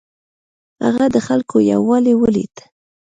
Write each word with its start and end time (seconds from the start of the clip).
هغه 0.83 1.05
د 1.13 1.17
خلکو 1.27 1.55
یووالی 1.71 2.13
ولید. 2.17 2.53